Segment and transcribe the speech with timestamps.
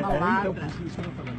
[0.00, 0.68] Malandra.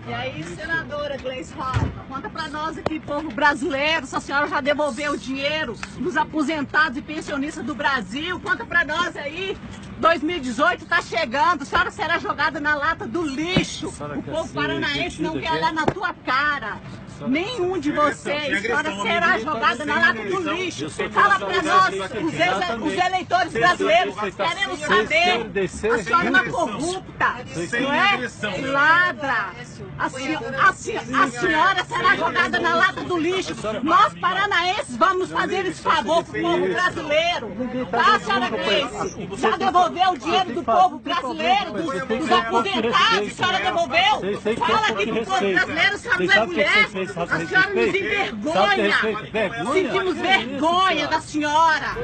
[0.07, 4.61] E aí, senadora Gleice Hoffmann, conta pra nós aqui, povo brasileiro, se a senhora já
[4.61, 9.57] devolveu o dinheiro dos aposentados e pensionistas do Brasil, conta pra nós aí.
[9.99, 13.87] 2018 tá chegando, a senhora será jogada na lata do lixo.
[13.87, 16.79] O povo paranaense não quer olhar na tua cara.
[17.27, 20.89] Nenhum de vocês, a senhora será jogada na lata do lixo.
[20.89, 25.50] Fala pra nós, os, ex- os eleitores brasileiros, queremos saber.
[25.99, 27.35] A senhora é uma corrupta,
[27.81, 28.17] não é?
[28.71, 29.45] Ladra.
[29.99, 33.53] A, se- a se- a senhora será jogada na lata do lixo.
[33.83, 37.51] Nós, paranaenses, vamos fazer esse favor pro povo brasileiro.
[37.91, 39.27] Tá, senhora Grace?
[39.37, 42.95] Já devolveu o dinheiro do povo brasileiro, dos, dos aposentados?
[42.95, 44.55] A senhora devolveu?
[44.57, 46.89] Fala aqui pro povo brasileiro, a senhora não é mulher?
[47.33, 48.99] A senhora nos envergonha.
[49.73, 51.97] Sentimos vergonha da senhora.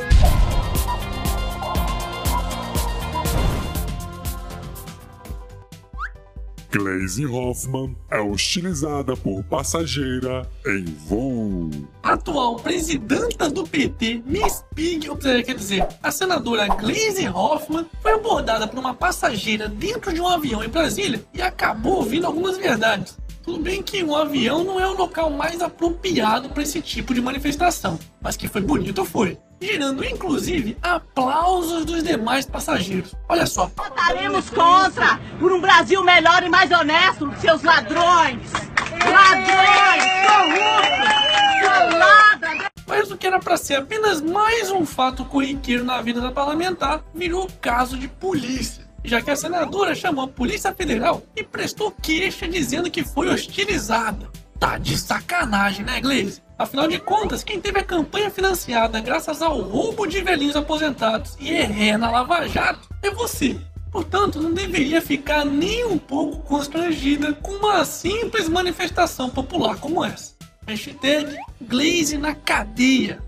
[6.71, 11.69] Glaze Hoffman é hostilizada por passageira em voo.
[12.03, 18.67] atual presidenta do PT, Miss Pig, ou quer dizer, a senadora Glaze Hoffmann, foi abordada
[18.67, 23.17] por uma passageira dentro de um avião em Brasília e acabou ouvindo algumas verdades.
[23.47, 27.21] Tudo bem que um avião não é o local mais apropriado para esse tipo de
[27.21, 33.15] manifestação, mas que foi bonito foi, gerando inclusive aplausos dos demais passageiros.
[33.29, 38.51] Olha só, Votaremos contra por um Brasil melhor e mais honesto, seus ladrões.
[38.51, 42.71] Ladrões, corruptos, ladra.
[42.85, 47.01] Mas o que era para ser apenas mais um fato corriqueiro na vida da parlamentar
[47.15, 52.47] virou caso de polícia, já que a senadora chamou a Polícia Federal e prestou queixa
[52.47, 54.29] dizendo que foi hostilizada.
[54.59, 56.41] Tá de sacanagem, né, Gleise?
[56.57, 61.51] Afinal de contas, quem teve a campanha financiada graças ao roubo de velhinhos aposentados e
[61.51, 63.55] erré na Lava Jato é você.
[63.91, 70.35] Portanto, não deveria ficar nem um pouco constrangida com uma simples manifestação popular como essa.
[70.65, 73.19] Hashtag Glaze na cadeia.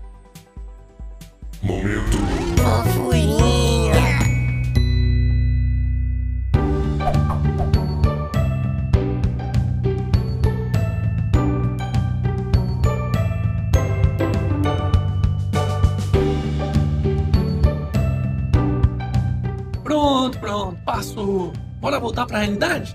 [1.62, 2.18] Momento
[21.00, 21.52] passou.
[21.80, 22.94] Bora voltar pra realidade?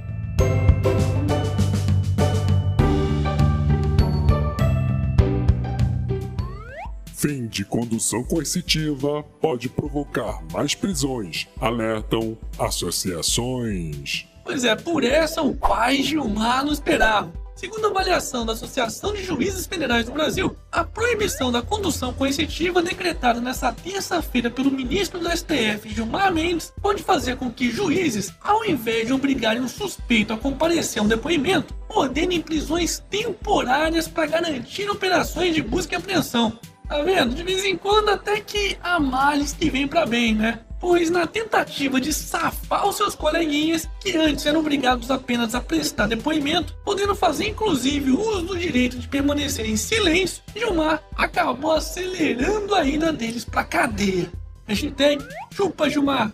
[7.16, 14.28] Fim de condução coercitiva pode provocar mais prisões, alertam associações.
[14.44, 17.34] Pois é, por essa o pai Gilmar não esperava.
[17.56, 22.82] Segundo a avaliação da Associação de Juízes Federais do Brasil, a proibição da condução coercitiva
[22.82, 28.66] decretada nesta terça-feira pelo ministro do STF, Gilmar Mendes, pode fazer com que juízes, ao
[28.66, 34.90] invés de obrigarem um suspeito a comparecer a um depoimento, ordenem prisões temporárias para garantir
[34.90, 36.60] operações de busca e apreensão.
[36.88, 37.34] Tá vendo?
[37.34, 40.59] De vez em quando até que há males que vem pra bem, né?
[40.79, 46.07] Pois na tentativa de safar os seus coleguinhas, que antes eram obrigados apenas a prestar
[46.07, 52.85] depoimento, podendo fazer inclusive uso do direito de permanecer em silêncio, Gilmar acabou acelerando a
[52.85, 54.31] ida deles pra cadeia.
[54.68, 56.31] Hashtag chupa Gilmar.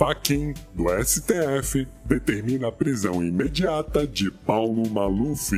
[0.00, 5.52] Faquin do STF determina a prisão imediata de Paulo Maluf.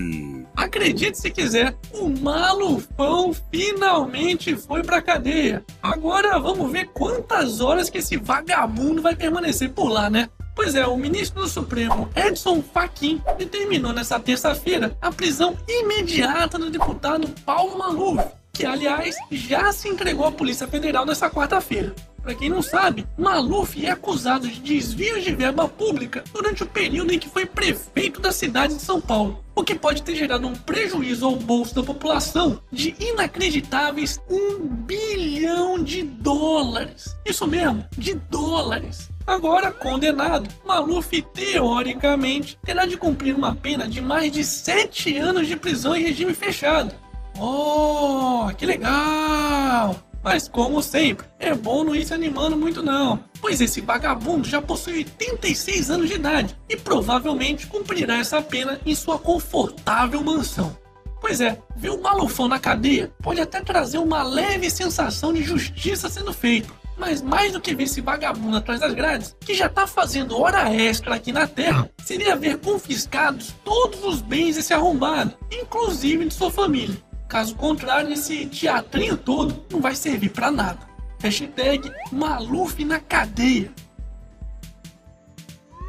[0.57, 5.65] Acredite se quiser, o Malufão finalmente foi pra cadeia.
[5.81, 10.29] Agora vamos ver quantas horas que esse vagabundo vai permanecer por lá, né?
[10.57, 16.69] Pois é, o ministro do Supremo, Edson Fachin, determinou nessa terça-feira a prisão imediata do
[16.69, 18.21] deputado Paulo Maluf,
[18.53, 21.95] que aliás já se entregou à Polícia Federal nessa quarta-feira.
[22.23, 27.13] Para quem não sabe, Maluf é acusado de desvios de verba pública durante o período
[27.13, 30.55] em que foi prefeito da cidade de São Paulo, o que pode ter gerado um
[30.55, 37.17] prejuízo ao bolso da população de inacreditáveis um bilhão de dólares.
[37.27, 39.11] Isso mesmo, de dólares.
[39.27, 45.57] Agora condenado, Maluf teoricamente terá de cumprir uma pena de mais de sete anos de
[45.57, 46.95] prisão em regime fechado.
[47.39, 50.12] Oh, que legal!
[50.23, 54.63] Mas como sempre, é bom não ir se animando muito não, pois esse vagabundo já
[54.63, 60.77] possui 86 anos de idade e provavelmente cumprirá essa pena em sua confortável mansão.
[61.21, 66.09] Pois é, ver o malufão na cadeia pode até trazer uma leve sensação de justiça
[66.09, 69.87] sendo feita, mas mais do que ver esse vagabundo atrás das grades, que já tá
[69.87, 76.27] fazendo hora extra aqui na Terra, seria ver confiscados todos os bens desse arrombado, inclusive
[76.27, 76.97] de sua família.
[77.33, 80.81] Caso contrário, esse teatrinho todo não vai servir para nada.
[81.19, 83.73] Hashtag Maluf na cadeia.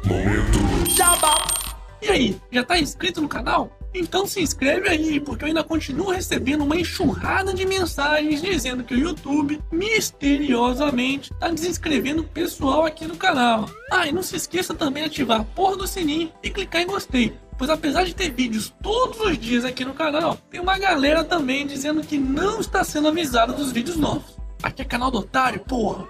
[0.06, 0.58] Momento.
[0.96, 1.36] Jabal.
[2.00, 3.78] E aí, já tá inscrito no canal?
[3.94, 8.94] Então se inscreve aí, porque eu ainda continuo recebendo uma enxurrada de mensagens dizendo que
[8.94, 13.70] o YouTube misteriosamente tá desinscrevendo o pessoal aqui no canal.
[13.92, 16.86] Ah, e não se esqueça também de ativar a porra do sininho e clicar em
[16.86, 17.32] gostei.
[17.56, 21.64] Pois apesar de ter vídeos todos os dias aqui no canal, tem uma galera também
[21.64, 24.36] dizendo que não está sendo avisada dos vídeos novos.
[24.60, 26.04] Aqui é canal do otário, porra.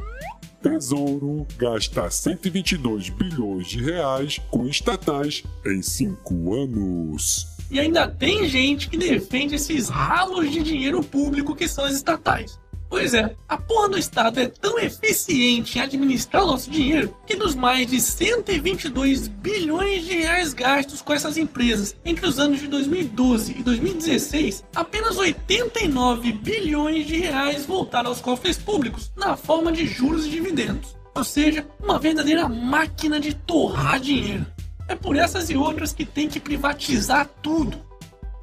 [0.62, 7.53] Tesouro gasta 122 bilhões de reais com estatais em 5 anos.
[7.74, 12.56] E ainda tem gente que defende esses ralos de dinheiro público que são as estatais.
[12.88, 17.56] Pois é, a porra do Estado é tão eficiente em administrar nosso dinheiro que dos
[17.56, 23.56] mais de 122 bilhões de reais gastos com essas empresas entre os anos de 2012
[23.58, 30.26] e 2016, apenas 89 bilhões de reais voltaram aos cofres públicos na forma de juros
[30.26, 30.94] e dividendos.
[31.12, 34.46] Ou seja, uma verdadeira máquina de torrar dinheiro.
[34.86, 37.80] É por essas e outras que tem que privatizar tudo.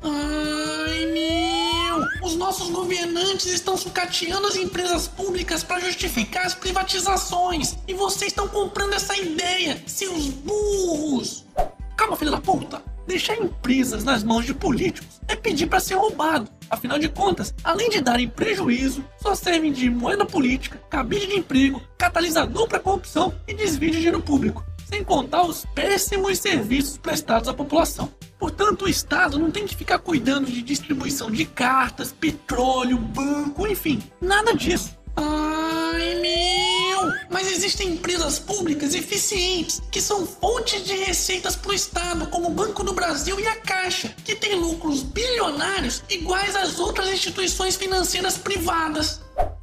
[0.03, 2.27] Ai meu!
[2.27, 7.77] Os nossos governantes estão sucateando as empresas públicas para justificar as privatizações.
[7.88, 11.45] E vocês estão comprando essa ideia, seus burros!
[11.95, 12.81] Calma, filho da puta!
[13.05, 16.49] Deixar empresas nas mãos de políticos é pedir para ser roubado.
[16.69, 21.81] Afinal de contas, além de darem prejuízo, só servem de moeda política, cabide de emprego,
[21.97, 27.53] catalisador para corrupção e desvio de dinheiro público sem contar os péssimos serviços prestados à
[27.53, 28.11] população.
[28.38, 34.01] Portanto, o Estado não tem que ficar cuidando de distribuição de cartas, petróleo, banco, enfim,
[34.19, 34.97] nada disso.
[35.15, 37.13] Ai meu!
[37.29, 42.51] Mas existem empresas públicas eficientes que são fontes de receitas para o Estado, como o
[42.51, 48.38] Banco do Brasil e a Caixa, que têm lucros bilionários iguais às outras instituições financeiras
[48.38, 49.21] privadas.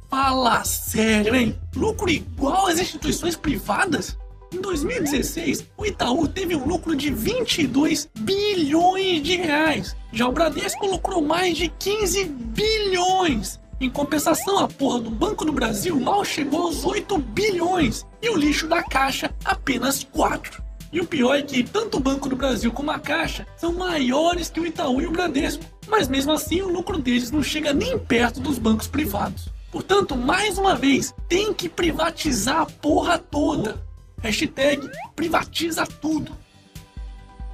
[0.09, 1.59] Fala sério, hein?
[1.75, 4.17] Lucro igual às instituições privadas?
[4.51, 9.95] Em 2016, o Itaú teve um lucro de 22 bilhões de reais.
[10.11, 13.59] Já o Bradesco lucrou mais de 15 bilhões.
[13.79, 18.35] Em compensação, a porra do Banco do Brasil mal chegou aos 8 bilhões e o
[18.35, 20.63] lixo da Caixa apenas 4.
[20.91, 24.49] E o pior é que tanto o Banco do Brasil como a Caixa são maiores
[24.49, 27.99] que o Itaú e o Bradesco, mas mesmo assim o lucro deles não chega nem
[27.99, 29.47] perto dos bancos privados.
[29.71, 33.87] Portanto, mais uma vez, tem que privatizar a porra toda.
[34.21, 36.35] Hashtag privatiza tudo.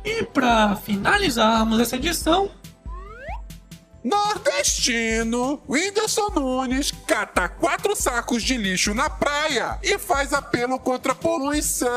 [0.04, 2.52] E para finalizarmos essa edição,
[4.04, 11.16] Nordestino, Whindersson Nunes cata quatro sacos de lixo na praia e faz apelo contra a
[11.16, 11.90] poluição.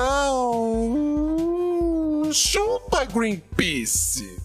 [2.33, 4.39] Chupa Greenpeace.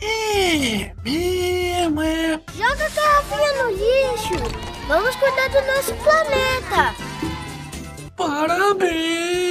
[0.00, 2.40] é mesmo, é.
[2.56, 4.34] Joga a garrafinha no lixo.
[4.86, 6.94] Vamos cuidar do nosso planeta.
[8.16, 9.47] Parabéns!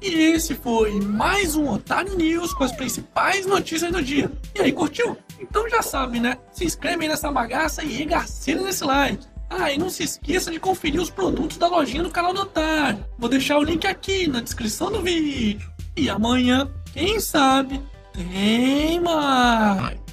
[0.00, 4.30] E esse foi mais um Otário News com as principais notícias do dia.
[4.54, 5.16] E aí, curtiu?
[5.40, 6.38] Então já sabe, né?
[6.52, 9.26] Se inscreve aí nessa bagaça e regaceira nesse like.
[9.50, 13.04] Ah, e não se esqueça de conferir os produtos da lojinha do canal do Otário.
[13.18, 15.68] Vou deixar o link aqui na descrição do vídeo.
[15.96, 17.80] E amanhã, quem sabe,
[18.12, 20.07] tem mais.